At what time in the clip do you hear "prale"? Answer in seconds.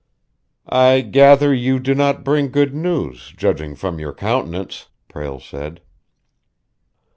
5.07-5.39